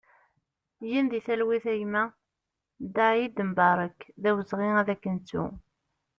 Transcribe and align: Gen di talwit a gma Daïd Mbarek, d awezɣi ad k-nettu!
Gen 0.89 1.05
di 1.11 1.19
talwit 1.25 1.65
a 1.71 1.73
gma 1.79 2.03
Daïd 2.95 3.35
Mbarek, 3.49 3.99
d 4.21 4.23
awezɣi 4.29 4.69
ad 4.81 4.89
k-nettu! 5.01 5.45